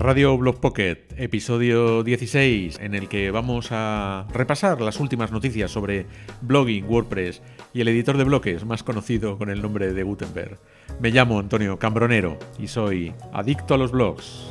Radio 0.00 0.38
Blog 0.38 0.60
Pocket, 0.60 0.96
episodio 1.18 2.02
16, 2.02 2.78
en 2.80 2.94
el 2.94 3.06
que 3.06 3.30
vamos 3.30 3.68
a 3.70 4.26
repasar 4.32 4.80
las 4.80 4.98
últimas 4.98 5.30
noticias 5.30 5.70
sobre 5.70 6.06
blogging, 6.40 6.86
WordPress 6.88 7.42
y 7.74 7.82
el 7.82 7.88
editor 7.88 8.16
de 8.16 8.24
bloques 8.24 8.64
más 8.64 8.82
conocido 8.82 9.36
con 9.36 9.50
el 9.50 9.60
nombre 9.60 9.92
de 9.92 10.02
Gutenberg. 10.02 10.58
Me 11.00 11.10
llamo 11.10 11.38
Antonio 11.38 11.78
Cambronero 11.78 12.38
y 12.58 12.68
soy 12.68 13.12
adicto 13.34 13.74
a 13.74 13.76
los 13.76 13.92
blogs. 13.92 14.48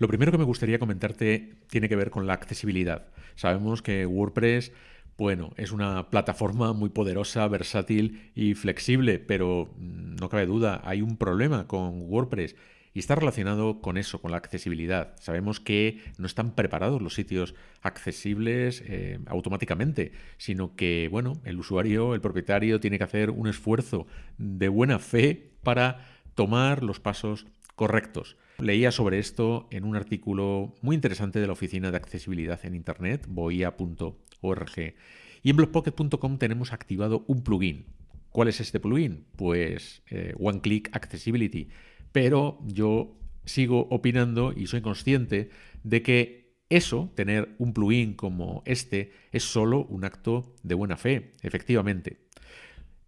Lo 0.00 0.08
primero 0.08 0.32
que 0.32 0.38
me 0.38 0.44
gustaría 0.44 0.78
comentarte 0.78 1.56
tiene 1.68 1.86
que 1.90 1.94
ver 1.94 2.08
con 2.08 2.26
la 2.26 2.32
accesibilidad. 2.32 3.08
Sabemos 3.34 3.82
que 3.82 4.06
WordPress, 4.06 4.72
bueno, 5.18 5.52
es 5.58 5.72
una 5.72 6.08
plataforma 6.08 6.72
muy 6.72 6.88
poderosa, 6.88 7.46
versátil 7.48 8.32
y 8.34 8.54
flexible, 8.54 9.18
pero 9.18 9.74
mm, 9.76 10.16
no 10.16 10.30
cabe 10.30 10.46
duda, 10.46 10.80
hay 10.84 11.02
un 11.02 11.18
problema 11.18 11.66
con 11.66 12.00
WordPress 12.10 12.56
y 12.94 12.98
está 12.98 13.14
relacionado 13.14 13.82
con 13.82 13.98
eso, 13.98 14.22
con 14.22 14.30
la 14.30 14.38
accesibilidad. 14.38 15.16
Sabemos 15.20 15.60
que 15.60 16.00
no 16.16 16.24
están 16.24 16.54
preparados 16.54 17.02
los 17.02 17.12
sitios 17.12 17.54
accesibles 17.82 18.82
eh, 18.86 19.18
automáticamente, 19.26 20.12
sino 20.38 20.76
que, 20.76 21.08
bueno, 21.10 21.42
el 21.44 21.58
usuario, 21.58 22.14
el 22.14 22.22
propietario, 22.22 22.80
tiene 22.80 22.96
que 22.96 23.04
hacer 23.04 23.28
un 23.28 23.48
esfuerzo 23.48 24.06
de 24.38 24.68
buena 24.68 24.98
fe 24.98 25.50
para 25.62 26.06
tomar 26.34 26.82
los 26.82 27.00
pasos 27.00 27.44
correctos. 27.80 28.36
Leía 28.58 28.92
sobre 28.92 29.18
esto 29.18 29.66
en 29.70 29.84
un 29.84 29.96
artículo 29.96 30.74
muy 30.82 30.94
interesante 30.94 31.40
de 31.40 31.46
la 31.46 31.54
Oficina 31.54 31.90
de 31.90 31.96
Accesibilidad 31.96 32.60
en 32.66 32.74
Internet, 32.74 33.24
boia.org. 33.26 34.94
Y 35.42 35.48
en 35.48 35.56
blogpocket.com 35.56 36.36
tenemos 36.36 36.74
activado 36.74 37.24
un 37.26 37.42
plugin. 37.42 37.86
¿Cuál 38.32 38.48
es 38.48 38.60
este 38.60 38.80
plugin? 38.80 39.24
Pues 39.34 40.02
eh, 40.10 40.34
One 40.38 40.60
Click 40.60 40.94
Accessibility. 40.94 41.70
Pero 42.12 42.58
yo 42.66 43.16
sigo 43.46 43.88
opinando 43.88 44.52
y 44.54 44.66
soy 44.66 44.82
consciente 44.82 45.48
de 45.82 46.02
que 46.02 46.58
eso, 46.68 47.10
tener 47.14 47.54
un 47.56 47.72
plugin 47.72 48.12
como 48.12 48.62
este, 48.66 49.12
es 49.32 49.44
solo 49.44 49.86
un 49.86 50.04
acto 50.04 50.54
de 50.62 50.74
buena 50.74 50.98
fe, 50.98 51.32
efectivamente. 51.40 52.26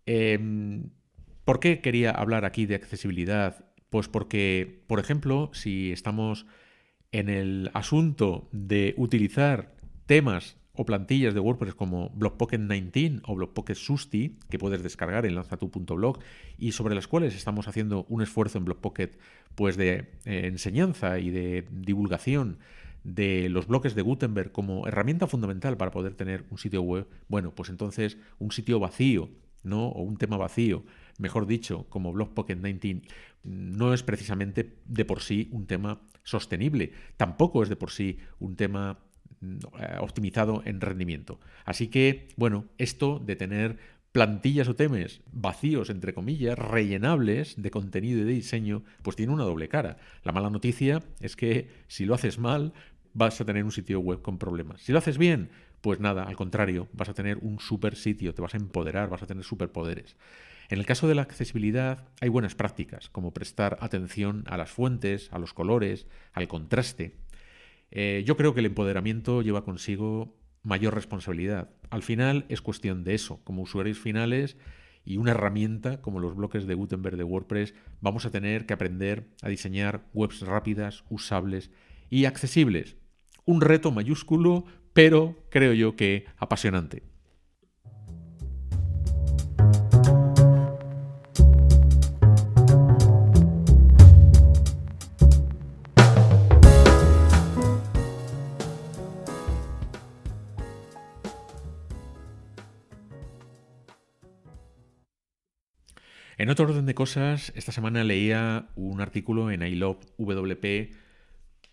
Em, 0.07 0.89
¿Por 1.45 1.61
qué 1.61 1.83
quería 1.83 2.11
hablar 2.13 2.47
aquí 2.47 2.65
de 2.65 2.77
accesibilidad 2.77 3.72
pues 3.93 4.09
porque, 4.09 4.81
por 4.87 5.01
ejemplo, 5.01 5.51
si 5.53 5.93
estamos 5.93 6.47
en 7.13 7.29
el 7.29 7.71
asunto 7.75 8.49
de 8.51 8.95
utilizar 8.97 9.77
temas 10.07 10.57
o 10.73 10.87
plantillas 10.87 11.35
de 11.35 11.41
WordPress 11.41 11.75
como 11.75 12.09
Blockpocket 12.15 12.59
19 12.59 13.21
o 13.27 13.35
Blockpocket 13.35 13.77
Susti, 13.77 14.39
que 14.49 14.59
puedes 14.59 14.83
descargar 14.83 15.27
en 15.27 15.35
lanzatu.blog 15.35 16.21
y 16.57 16.73
sobre 16.73 16.95
las 16.95 17.07
cuales 17.07 17.35
estamos 17.35 17.69
haciendo 17.69 18.07
un 18.09 18.23
esfuerzo 18.23 18.57
en 18.57 18.65
Blockpocket 18.65 19.19
pues 19.55 19.77
de 19.77 20.09
eh, 20.25 20.47
enseñanza 20.47 21.19
y 21.19 21.29
de 21.29 21.67
divulgación 21.71 22.61
de 23.05 23.51
los 23.51 23.67
bloques 23.67 23.95
de 23.95 24.01
Gutenberg 24.01 24.53
como 24.53 24.89
herramienta 24.89 25.27
fundamental 25.27 25.77
para 25.77 25.91
poder 25.91 26.15
tener 26.15 26.47
un 26.49 26.57
sitio 26.57 26.81
web, 26.81 27.07
bueno, 27.29 27.55
pues 27.55 27.69
entonces 27.69 28.17
un 28.39 28.53
sitio 28.53 28.81
vacío, 28.81 29.29
¿no? 29.63 29.89
o 29.89 30.03
un 30.03 30.17
tema 30.17 30.37
vacío 30.37 30.85
mejor 31.19 31.47
dicho, 31.47 31.87
como 31.89 32.13
Blog 32.13 32.35
Pocket 32.35 32.57
19, 32.57 33.03
no 33.45 33.95
es 33.95 34.03
precisamente 34.03 34.77
de 34.85 35.05
por 35.05 35.23
sí 35.23 35.49
un 35.53 35.67
tema 35.67 36.01
sostenible, 36.25 36.93
tampoco 37.17 37.63
es 37.63 37.69
de 37.69 37.77
por 37.77 37.91
sí 37.91 38.19
un 38.39 38.57
tema 38.57 38.99
mm, 39.41 39.59
optimizado 40.01 40.63
en 40.65 40.81
rendimiento. 40.81 41.41
Así 41.65 41.89
que, 41.89 42.29
bueno, 42.37 42.67
esto 42.79 43.21
de 43.25 43.37
tener 43.37 43.79
plantillas 44.13 44.69
o 44.69 44.77
temas 44.77 45.23
vacíos, 45.33 45.89
entre 45.89 46.13
comillas, 46.13 46.59
rellenables 46.59 47.61
de 47.61 47.71
contenido 47.71 48.21
y 48.21 48.25
de 48.25 48.33
diseño, 48.33 48.83
pues 49.03 49.17
tiene 49.17 49.33
una 49.33 49.45
doble 49.45 49.69
cara. 49.69 49.97
La 50.23 50.33
mala 50.33 50.51
noticia 50.51 51.03
es 51.21 51.35
que 51.35 51.71
si 51.89 52.05
lo 52.05 52.15
haces 52.15 52.39
mal, 52.39 52.75
vas 53.15 53.41
a 53.41 53.45
tener 53.45 53.65
un 53.65 53.73
sitio 53.73 54.01
web 54.01 54.21
con 54.21 54.39
problemas. 54.39 54.83
Si 54.83 54.93
lo 54.93 54.99
haces 54.99 55.17
bien, 55.17 55.51
pues 55.83 56.01
nada, 56.01 56.23
al 56.23 56.37
contrario, 56.37 56.89
vas 56.93 57.09
a 57.09 57.15
tener 57.15 57.39
un 57.39 57.59
super 57.59 57.97
sitio, 57.97 58.33
te 58.35 58.41
vas 58.41 58.55
a 58.55 58.57
empoderar, 58.57 59.11
vas 59.11 59.23
a 59.23 59.27
tener 59.27 59.45
superpoderes. 59.45 60.17
En 60.71 60.79
el 60.79 60.87
caso 60.87 61.09
de 61.09 61.15
la 61.15 61.23
accesibilidad 61.23 62.09
hay 62.21 62.31
buenas 62.31 62.55
prácticas, 62.55 63.11
como 63.11 63.35
prestar 63.35 63.77
atención 63.81 64.45
a 64.47 64.57
las 64.57 64.71
fuentes, 64.71 65.29
a 65.33 65.39
los 65.39 65.53
colores, 65.53 66.07
al 66.33 66.49
contraste. 66.49 67.17
Eh, 67.91 68.23
yo 68.25 68.37
creo 68.37 68.55
que 68.55 68.61
el 68.61 68.67
empoderamiento 68.67 69.43
lleva 69.43 69.65
consigo 69.65 70.39
mayor 70.63 70.95
responsabilidad. 70.95 71.71
Al 71.91 72.03
final 72.03 72.47
es 72.49 72.63
cuestión 72.63 73.03
de 73.05 73.15
eso. 73.15 73.41
Como 73.45 73.63
usuarios 73.63 73.99
finales 73.99 74.57
y 75.05 75.17
una 75.17 75.33
herramienta 75.33 76.01
como 76.01 76.21
los 76.21 76.37
bloques 76.37 76.67
de 76.67 76.75
Gutenberg 76.75 77.17
de 77.17 77.25
WordPress, 77.25 77.75
vamos 78.01 78.25
a 78.25 78.31
tener 78.31 78.67
que 78.67 78.73
aprender 78.73 79.27
a 79.43 79.49
diseñar 79.49 80.07
webs 80.15 80.41
rápidas, 80.43 81.05
usables 81.11 81.73
y 82.09 82.25
accesibles. 82.25 82.97
Un 83.45 83.61
reto 83.61 83.91
mayúsculo, 83.91 84.65
pero 84.93 85.37
creo 85.51 85.73
yo 85.73 85.97
que 85.97 86.27
apasionante. 86.37 87.03
En 106.43 106.51
otro 106.51 106.65
orden 106.65 106.87
de 106.87 106.95
cosas, 106.97 107.53
esta 107.55 107.71
semana 107.71 108.03
leía 108.03 108.67
un 108.75 109.01
artículo 109.01 109.53
en 109.53 109.63
iLove 109.63 110.01
WP 110.19 110.91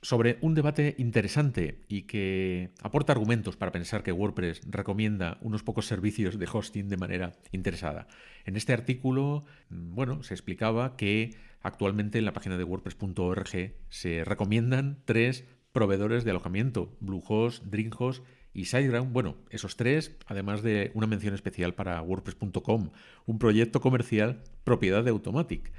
sobre 0.02 0.38
un 0.42 0.56
debate 0.56 0.96
interesante 0.98 1.82
y 1.88 2.04
que 2.04 2.72
aporta 2.82 3.14
argumentos 3.14 3.58
para 3.58 3.72
pensar 3.72 4.04
que 4.04 4.12
WordPress 4.12 4.62
recomienda 4.70 5.38
unos 5.42 5.64
pocos 5.64 5.88
servicios 5.88 6.40
de 6.40 6.48
hosting 6.52 6.88
de 6.88 6.98
manera 6.98 7.34
interesada. 7.52 8.08
En 8.46 8.56
este 8.56 8.74
artículo, 8.74 9.46
mm, 9.70 9.96
bueno, 9.96 10.24
se 10.24 10.34
explicaba 10.34 10.96
que 10.96 11.36
actualmente 11.62 12.18
en 12.18 12.26
la 12.26 12.34
página 12.34 12.58
de 12.58 12.64
wordpress.org 12.64 13.74
se 13.90 14.24
recomiendan 14.24 15.00
tres 15.06 15.46
proveedores 15.72 16.24
de 16.24 16.31
alojamiento, 16.31 16.96
Bluehost, 17.00 17.64
Dreamhost 17.66 18.24
y 18.54 18.66
SiteGround, 18.66 19.14
bueno, 19.14 19.36
esos 19.50 19.76
tres, 19.76 20.18
además 20.26 20.64
de 20.64 20.92
una 20.94 21.08
mención 21.08 21.34
especial 21.34 21.76
para 21.76 22.02
WordPress.com, 22.02 22.92
un 23.26 23.40
proyecto 23.40 23.80
comercial 23.80 24.44
propiedad 24.64 25.04
de 25.04 25.12
Automatic. 25.12 25.72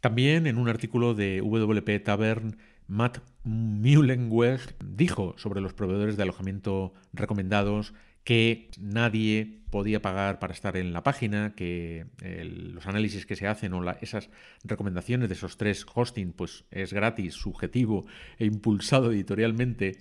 También 0.00 0.46
en 0.46 0.58
un 0.58 0.68
artículo 0.68 1.14
de 1.14 1.40
WP 1.40 2.02
Tavern, 2.02 2.56
Matt 2.90 3.18
Mullenweg 3.44 4.60
dijo 4.84 5.34
sobre 5.38 5.60
los 5.60 5.74
proveedores 5.74 6.16
de 6.16 6.24
alojamiento 6.24 6.92
recomendados 7.12 7.94
que 8.24 8.68
nadie 8.80 9.60
podía 9.70 10.02
pagar 10.02 10.40
para 10.40 10.52
estar 10.52 10.76
en 10.76 10.92
la 10.92 11.04
página, 11.04 11.54
que 11.54 12.06
los 12.20 12.86
análisis 12.88 13.26
que 13.26 13.36
se 13.36 13.46
hacen 13.46 13.74
o 13.74 13.90
esas 14.00 14.28
recomendaciones 14.64 15.28
de 15.28 15.36
esos 15.36 15.56
tres 15.56 15.86
hosting 15.94 16.32
pues 16.32 16.64
es 16.72 16.92
gratis, 16.92 17.34
subjetivo 17.34 18.06
e 18.38 18.44
impulsado 18.46 19.12
editorialmente. 19.12 19.98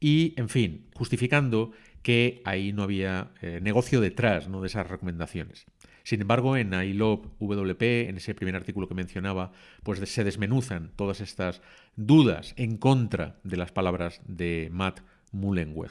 Y, 0.00 0.32
en 0.40 0.48
fin, 0.48 0.86
justificando 0.94 1.72
que 2.02 2.42
ahí 2.44 2.72
no 2.72 2.82
había 2.82 3.30
eh, 3.42 3.60
negocio 3.62 4.00
detrás 4.00 4.48
¿no? 4.48 4.60
de 4.60 4.68
esas 4.68 4.88
recomendaciones. 4.88 5.66
Sin 6.02 6.22
embargo, 6.22 6.56
en 6.56 6.72
iLove 6.72 7.28
WP, 7.38 8.08
en 8.08 8.16
ese 8.16 8.34
primer 8.34 8.56
artículo 8.56 8.88
que 8.88 8.94
mencionaba, 8.94 9.52
pues 9.82 10.00
se 10.08 10.24
desmenuzan 10.24 10.92
todas 10.96 11.20
estas 11.20 11.62
dudas 11.96 12.54
en 12.56 12.78
contra 12.78 13.38
de 13.44 13.56
las 13.56 13.70
palabras 13.70 14.20
de 14.26 14.70
Matt 14.72 15.00
Mullenweg. 15.32 15.90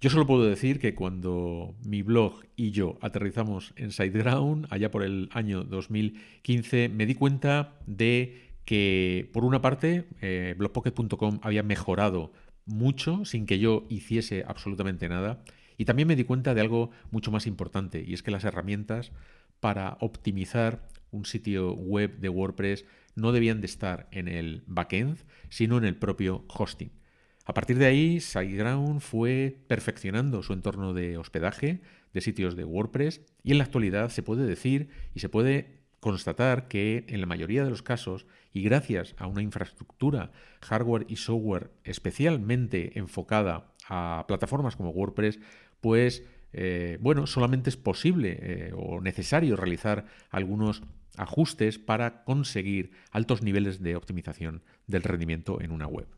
Yo 0.00 0.10
solo 0.10 0.26
puedo 0.26 0.44
decir 0.44 0.80
que 0.80 0.94
cuando 0.94 1.76
mi 1.84 2.02
blog 2.02 2.42
y 2.56 2.72
yo 2.72 2.98
aterrizamos 3.00 3.72
en 3.76 3.92
SiteGround, 3.92 4.66
allá 4.70 4.90
por 4.90 5.04
el 5.04 5.28
año 5.32 5.62
2015, 5.62 6.88
me 6.88 7.06
di 7.06 7.14
cuenta 7.14 7.78
de 7.86 8.50
que, 8.64 9.30
por 9.32 9.44
una 9.44 9.60
parte, 9.60 10.08
eh, 10.20 10.54
blogpocket.com 10.58 11.38
había 11.42 11.62
mejorado 11.62 12.32
mucho 12.66 13.24
sin 13.24 13.46
que 13.46 13.58
yo 13.58 13.86
hiciese 13.88 14.44
absolutamente 14.46 15.08
nada. 15.08 15.42
Y 15.76 15.84
también 15.84 16.08
me 16.08 16.16
di 16.16 16.24
cuenta 16.24 16.54
de 16.54 16.60
algo 16.60 16.90
mucho 17.10 17.30
más 17.30 17.46
importante, 17.46 18.04
y 18.06 18.14
es 18.14 18.22
que 18.22 18.30
las 18.30 18.44
herramientas 18.44 19.12
para 19.60 19.96
optimizar 20.00 20.86
un 21.10 21.24
sitio 21.24 21.74
web 21.74 22.18
de 22.18 22.28
WordPress 22.28 22.84
no 23.14 23.32
debían 23.32 23.60
de 23.60 23.66
estar 23.66 24.08
en 24.10 24.28
el 24.28 24.64
backend, 24.66 25.18
sino 25.48 25.78
en 25.78 25.84
el 25.84 25.96
propio 25.96 26.44
hosting. 26.48 26.90
A 27.44 27.54
partir 27.54 27.78
de 27.78 27.86
ahí, 27.86 28.20
SiteGround 28.20 29.00
fue 29.00 29.58
perfeccionando 29.66 30.42
su 30.42 30.52
entorno 30.52 30.94
de 30.94 31.18
hospedaje 31.18 31.80
de 32.12 32.20
sitios 32.20 32.56
de 32.56 32.64
WordPress 32.64 33.20
y 33.42 33.52
en 33.52 33.58
la 33.58 33.64
actualidad 33.64 34.10
se 34.10 34.22
puede 34.22 34.46
decir 34.46 34.88
y 35.14 35.20
se 35.20 35.28
puede 35.28 35.81
constatar 36.02 36.66
que 36.66 37.04
en 37.06 37.20
la 37.20 37.28
mayoría 37.28 37.62
de 37.62 37.70
los 37.70 37.84
casos 37.84 38.26
y 38.52 38.62
gracias 38.62 39.14
a 39.18 39.28
una 39.28 39.40
infraestructura 39.40 40.32
hardware 40.60 41.06
y 41.08 41.14
software 41.14 41.70
especialmente 41.84 42.98
enfocada 42.98 43.68
a 43.88 44.24
plataformas 44.26 44.74
como 44.74 44.90
WordPress, 44.90 45.38
pues 45.80 46.24
eh, 46.52 46.98
bueno, 47.00 47.28
solamente 47.28 47.70
es 47.70 47.76
posible 47.76 48.36
eh, 48.40 48.72
o 48.74 49.00
necesario 49.00 49.54
realizar 49.54 50.06
algunos 50.30 50.82
ajustes 51.16 51.78
para 51.78 52.24
conseguir 52.24 52.90
altos 53.12 53.42
niveles 53.42 53.80
de 53.80 53.94
optimización 53.94 54.64
del 54.88 55.04
rendimiento 55.04 55.60
en 55.60 55.70
una 55.70 55.86
web. 55.86 56.08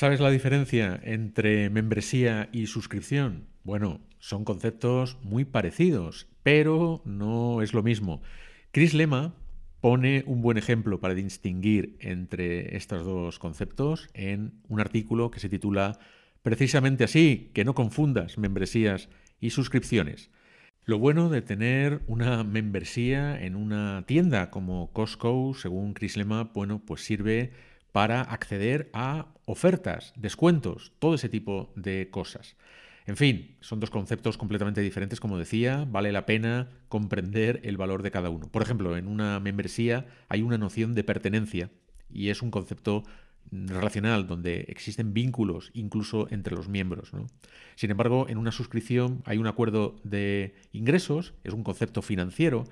¿Sabes 0.00 0.18
la 0.18 0.30
diferencia 0.30 0.98
entre 1.04 1.68
membresía 1.68 2.48
y 2.52 2.68
suscripción? 2.68 3.48
Bueno, 3.64 4.00
son 4.18 4.46
conceptos 4.46 5.18
muy 5.22 5.44
parecidos, 5.44 6.26
pero 6.42 7.02
no 7.04 7.60
es 7.60 7.74
lo 7.74 7.82
mismo. 7.82 8.22
Chris 8.70 8.94
Lema 8.94 9.34
pone 9.82 10.24
un 10.26 10.40
buen 10.40 10.56
ejemplo 10.56 11.00
para 11.00 11.12
distinguir 11.12 11.98
entre 12.00 12.78
estos 12.78 13.04
dos 13.04 13.38
conceptos 13.38 14.08
en 14.14 14.54
un 14.70 14.80
artículo 14.80 15.30
que 15.30 15.38
se 15.38 15.50
titula 15.50 15.98
precisamente 16.42 17.04
así, 17.04 17.50
que 17.52 17.66
no 17.66 17.74
confundas 17.74 18.38
membresías 18.38 19.10
y 19.38 19.50
suscripciones. 19.50 20.30
Lo 20.86 20.98
bueno 20.98 21.28
de 21.28 21.42
tener 21.42 22.00
una 22.06 22.42
membresía 22.42 23.38
en 23.38 23.54
una 23.54 24.04
tienda 24.06 24.48
como 24.48 24.94
Costco, 24.94 25.52
según 25.52 25.92
Chris 25.92 26.16
Lema, 26.16 26.44
bueno, 26.54 26.80
pues 26.86 27.02
sirve 27.02 27.52
para 27.92 28.22
acceder 28.22 28.90
a 28.92 29.26
ofertas, 29.46 30.12
descuentos, 30.16 30.92
todo 30.98 31.14
ese 31.14 31.28
tipo 31.28 31.72
de 31.76 32.08
cosas. 32.10 32.56
En 33.06 33.16
fin, 33.16 33.56
son 33.60 33.80
dos 33.80 33.90
conceptos 33.90 34.38
completamente 34.38 34.80
diferentes, 34.80 35.20
como 35.20 35.38
decía, 35.38 35.86
vale 35.88 36.12
la 36.12 36.26
pena 36.26 36.68
comprender 36.88 37.60
el 37.64 37.76
valor 37.76 38.02
de 38.02 38.10
cada 38.10 38.30
uno. 38.30 38.48
Por 38.50 38.62
ejemplo, 38.62 38.96
en 38.96 39.08
una 39.08 39.40
membresía 39.40 40.06
hay 40.28 40.42
una 40.42 40.58
noción 40.58 40.94
de 40.94 41.02
pertenencia 41.02 41.70
y 42.12 42.28
es 42.28 42.42
un 42.42 42.50
concepto 42.50 43.02
relacional 43.50 44.26
donde 44.26 44.66
existen 44.68 45.12
vínculos 45.12 45.70
incluso 45.74 46.28
entre 46.30 46.54
los 46.54 46.68
miembros. 46.68 47.10
Sin 47.74 47.90
embargo, 47.90 48.26
en 48.28 48.38
una 48.38 48.52
suscripción 48.52 49.22
hay 49.24 49.38
un 49.38 49.46
acuerdo 49.46 49.96
de 50.04 50.54
ingresos, 50.72 51.34
es 51.42 51.52
un 51.52 51.64
concepto 51.64 52.02
financiero 52.02 52.64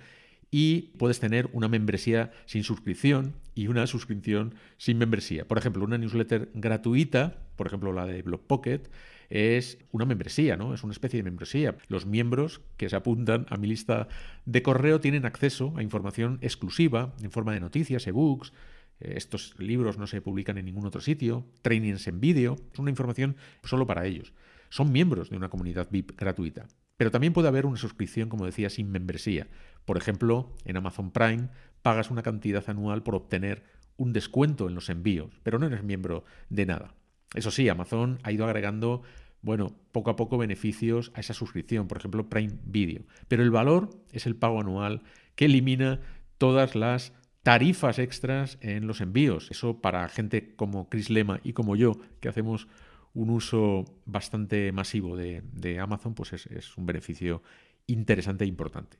y 0.50 0.92
puedes 0.98 1.20
tener 1.20 1.50
una 1.52 1.68
membresía 1.68 2.30
sin 2.46 2.64
suscripción 2.64 3.34
y 3.54 3.68
una 3.68 3.86
suscripción 3.86 4.54
sin 4.76 4.98
membresía. 4.98 5.46
Por 5.46 5.58
ejemplo, 5.58 5.84
una 5.84 5.98
newsletter 5.98 6.50
gratuita, 6.54 7.36
por 7.56 7.66
ejemplo 7.66 7.92
la 7.92 8.06
de 8.06 8.22
Blog 8.22 8.46
Pocket, 8.46 8.88
es 9.30 9.78
una 9.90 10.06
membresía, 10.06 10.56
¿no? 10.56 10.72
Es 10.72 10.84
una 10.84 10.92
especie 10.92 11.18
de 11.18 11.24
membresía. 11.24 11.76
Los 11.88 12.06
miembros 12.06 12.62
que 12.76 12.88
se 12.88 12.96
apuntan 12.96 13.46
a 13.50 13.56
mi 13.56 13.66
lista 13.66 14.08
de 14.46 14.62
correo 14.62 15.00
tienen 15.00 15.26
acceso 15.26 15.74
a 15.76 15.82
información 15.82 16.38
exclusiva 16.40 17.14
en 17.22 17.30
forma 17.30 17.52
de 17.52 17.60
noticias, 17.60 18.06
ebooks. 18.06 18.52
Eh, 19.00 19.14
estos 19.16 19.54
libros 19.58 19.98
no 19.98 20.06
se 20.06 20.22
publican 20.22 20.56
en 20.56 20.64
ningún 20.64 20.86
otro 20.86 21.00
sitio, 21.00 21.44
trainings 21.62 22.06
en 22.06 22.20
vídeo, 22.20 22.56
es 22.72 22.78
una 22.78 22.90
información 22.90 23.36
solo 23.64 23.86
para 23.86 24.06
ellos. 24.06 24.32
Son 24.70 24.92
miembros 24.92 25.30
de 25.30 25.36
una 25.36 25.50
comunidad 25.50 25.88
VIP 25.90 26.18
gratuita. 26.18 26.66
Pero 26.98 27.10
también 27.12 27.32
puede 27.32 27.48
haber 27.48 27.64
una 27.64 27.78
suscripción, 27.78 28.28
como 28.28 28.44
decía, 28.44 28.68
sin 28.68 28.90
membresía. 28.90 29.46
Por 29.86 29.96
ejemplo, 29.96 30.52
en 30.64 30.76
Amazon 30.76 31.12
Prime 31.12 31.48
pagas 31.80 32.10
una 32.10 32.22
cantidad 32.22 32.68
anual 32.68 33.02
por 33.02 33.14
obtener 33.14 33.62
un 33.96 34.12
descuento 34.12 34.68
en 34.68 34.74
los 34.74 34.90
envíos, 34.90 35.40
pero 35.44 35.58
no 35.58 35.66
eres 35.66 35.84
miembro 35.84 36.24
de 36.50 36.66
nada. 36.66 36.94
Eso 37.34 37.50
sí, 37.50 37.68
Amazon 37.68 38.18
ha 38.24 38.32
ido 38.32 38.44
agregando, 38.44 39.02
bueno, 39.42 39.76
poco 39.92 40.10
a 40.10 40.16
poco 40.16 40.38
beneficios 40.38 41.12
a 41.14 41.20
esa 41.20 41.34
suscripción, 41.34 41.86
por 41.86 41.98
ejemplo, 41.98 42.28
Prime 42.28 42.58
Video. 42.64 43.04
Pero 43.28 43.44
el 43.44 43.50
valor 43.50 43.90
es 44.12 44.26
el 44.26 44.34
pago 44.34 44.60
anual 44.60 45.02
que 45.36 45.44
elimina 45.44 46.00
todas 46.36 46.74
las 46.74 47.12
tarifas 47.44 48.00
extras 48.00 48.58
en 48.60 48.88
los 48.88 49.00
envíos. 49.00 49.50
Eso 49.52 49.80
para 49.80 50.08
gente 50.08 50.56
como 50.56 50.88
Chris 50.88 51.10
Lema 51.10 51.40
y 51.44 51.52
como 51.52 51.76
yo, 51.76 52.00
que 52.20 52.28
hacemos 52.28 52.66
un 53.14 53.30
uso 53.30 53.84
bastante 54.04 54.72
masivo 54.72 55.16
de, 55.16 55.78
Amazon, 55.80 56.14
pues 56.14 56.32
es, 56.32 56.46
es 56.46 56.76
un 56.76 56.86
beneficio 56.86 57.42
interesante 57.86 58.44
e 58.44 58.48
importante. 58.48 58.98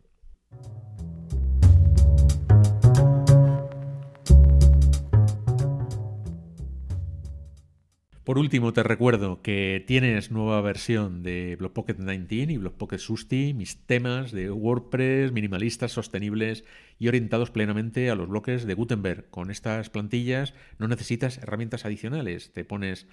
Por 8.29 8.37
último, 8.37 8.75
te 8.75 8.83
recuerdo 8.83 9.41
que 9.41 9.83
tienes 9.87 10.31
nueva 10.31 10.61
versión 10.61 11.23
de 11.23 11.57
Pocket 11.73 11.95
19 11.95 12.53
y 12.53 12.59
Pocket 12.59 12.99
Susti, 12.99 13.55
mis 13.55 13.87
temas 13.87 14.33
de 14.33 14.51
WordPress 14.51 15.33
minimalistas, 15.33 15.93
sostenibles 15.93 16.63
y 16.99 17.09
orientados 17.09 17.51
plenamente 17.51 18.11
a 18.11 18.15
los 18.15 18.29
bloques 18.29 18.67
de 18.67 18.75
Gutenberg. 18.75 19.31
Con 19.31 19.51
estas 19.51 19.89
plantillas 19.89 20.53
no 20.79 20.89
necesitas 20.89 21.39
herramientas 21.39 21.87
adicionales. 21.87 22.53
Te 22.53 22.67
pones 22.67 23.07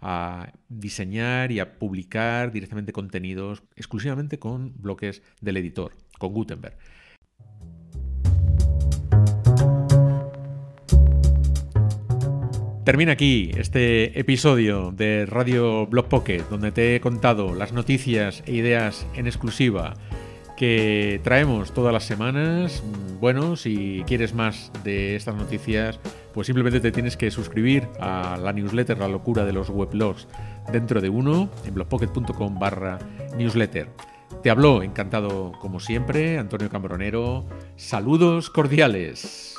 a 0.00 0.52
diseñar 0.68 1.52
y 1.52 1.60
a 1.60 1.78
publicar 1.78 2.52
directamente 2.52 2.92
contenidos 2.92 3.62
exclusivamente 3.76 4.38
con 4.38 4.72
bloques 4.80 5.22
del 5.40 5.56
editor, 5.56 5.94
con 6.18 6.32
Gutenberg. 6.32 6.76
Termina 12.88 13.12
aquí 13.12 13.50
este 13.58 14.18
episodio 14.18 14.92
de 14.92 15.26
Radio 15.26 15.86
Blog 15.86 16.08
Pocket, 16.08 16.44
donde 16.48 16.72
te 16.72 16.96
he 16.96 17.00
contado 17.02 17.54
las 17.54 17.74
noticias 17.74 18.42
e 18.46 18.54
ideas 18.54 19.06
en 19.14 19.26
exclusiva 19.26 19.92
que 20.58 21.20
traemos 21.22 21.72
todas 21.72 21.92
las 21.92 22.02
semanas. 22.02 22.82
Bueno, 23.20 23.54
si 23.54 24.02
quieres 24.08 24.34
más 24.34 24.72
de 24.82 25.14
estas 25.14 25.36
noticias, 25.36 26.00
pues 26.34 26.48
simplemente 26.48 26.80
te 26.80 26.90
tienes 26.90 27.16
que 27.16 27.30
suscribir 27.30 27.86
a 28.00 28.36
la 28.42 28.52
newsletter 28.52 28.98
La 28.98 29.06
locura 29.06 29.44
de 29.44 29.52
los 29.52 29.70
weblogs 29.70 30.26
dentro 30.72 31.00
de 31.00 31.10
uno 31.10 31.48
en 31.64 31.74
blogpocket.com 31.74 32.58
barra 32.58 32.98
newsletter. 33.36 33.88
Te 34.42 34.50
habló, 34.50 34.82
encantado 34.82 35.52
como 35.60 35.78
siempre, 35.78 36.38
Antonio 36.38 36.68
Cambronero. 36.68 37.44
Saludos 37.76 38.50
cordiales. 38.50 39.57